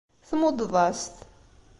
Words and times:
Tmuddeḍ-as-t. 0.27 1.15